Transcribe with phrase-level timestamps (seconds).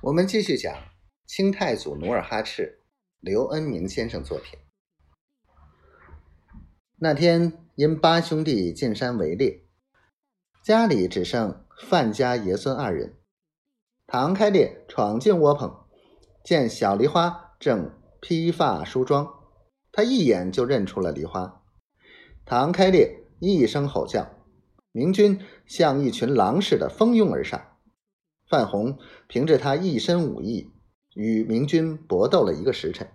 [0.00, 0.72] 我们继续讲
[1.26, 2.84] 清太祖努尔哈赤，
[3.18, 4.56] 刘恩明先生作品。
[7.00, 9.64] 那天因八兄弟进山围猎，
[10.62, 13.18] 家里只剩范家爷孙二人。
[14.06, 15.76] 唐开烈闯进窝棚，
[16.44, 19.28] 见小梨花正披发梳妆，
[19.90, 21.64] 他一眼就认出了梨花。
[22.44, 24.30] 唐开烈一声吼叫，
[24.92, 27.67] 明军像一群狼似的蜂拥而上。
[28.48, 30.72] 范宏凭着他一身武艺，
[31.14, 33.10] 与明军搏斗了一个时辰，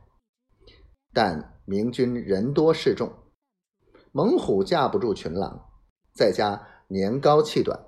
[1.12, 3.12] 但明军人多势众，
[4.12, 5.70] 猛虎架不住群狼，
[6.14, 7.80] 在加年高气短，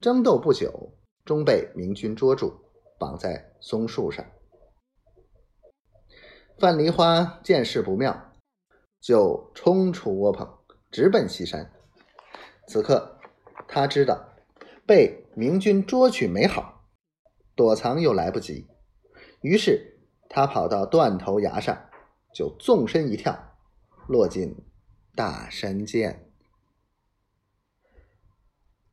[0.00, 2.52] 争斗不久，终被明军捉住，
[2.98, 4.26] 绑在松树上。
[6.58, 8.32] 范梨花见势不妙，
[9.00, 10.58] 就冲出窝棚，
[10.90, 11.70] 直奔西山。
[12.66, 13.18] 此刻，
[13.68, 14.33] 他知道
[14.86, 15.20] 被。
[15.36, 16.84] 明军捉取没好，
[17.56, 18.68] 躲藏又来不及，
[19.40, 19.98] 于是
[20.28, 21.88] 他跑到断头崖上，
[22.32, 23.56] 就纵身一跳，
[24.06, 24.54] 落进
[25.16, 26.30] 大山涧。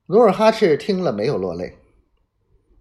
[0.08, 1.78] 努尔哈赤听了没有落泪。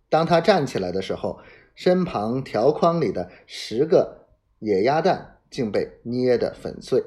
[0.08, 1.38] 当他站起来的时候，
[1.74, 4.26] 身旁条框里的十个
[4.60, 7.04] 野鸭蛋竟被捏得粉碎。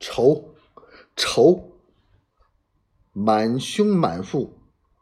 [0.00, 0.56] 愁，
[1.14, 1.71] 愁，
[3.12, 4.58] 满胸满腹。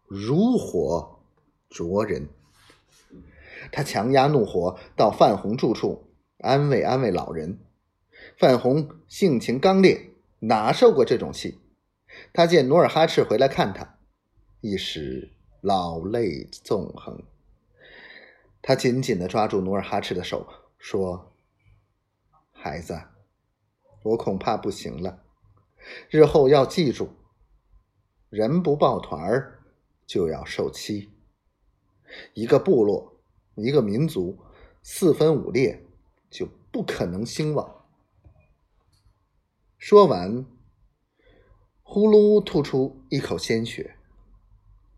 [0.07, 1.21] 如火
[1.69, 2.29] 灼人，
[3.71, 7.61] 他强压怒火到范红住处安慰安慰老人。
[8.37, 11.61] 范红性情刚烈，哪受过这种气？
[12.33, 13.99] 他见努尔哈赤回来看他，
[14.61, 17.23] 一时老泪纵横。
[18.61, 21.33] 他紧紧的抓住努尔哈赤的手，说
[22.51, 23.01] ：“孩子，
[24.03, 25.23] 我恐怕不行了。
[26.11, 27.11] 日后要记住，
[28.31, 29.59] 人不抱团儿。”
[30.11, 31.13] 就要受欺。
[32.35, 33.21] 一个部落，
[33.55, 34.37] 一个民族，
[34.83, 35.87] 四分五裂，
[36.29, 37.87] 就不可能兴旺。
[39.79, 40.45] 说完，
[41.85, 43.95] 呼噜吐出一口鲜血，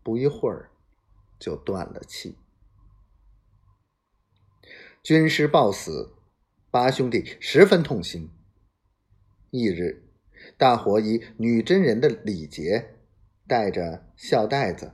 [0.01, 0.71] 不一会儿
[1.37, 2.35] 就断了气。
[5.03, 6.15] 军师暴死，
[6.71, 8.31] 八兄弟十分痛心。
[9.51, 10.09] 翌日，
[10.57, 12.92] 大伙以女真人的礼节，
[13.47, 14.93] 带着孝袋子。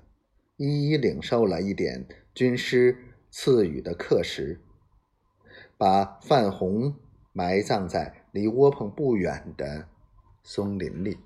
[0.57, 2.97] 一一领受了一点军师
[3.29, 4.59] 赐予的课时，
[5.77, 6.95] 把范红
[7.31, 9.87] 埋葬在离窝棚不远的
[10.43, 11.17] 松林里。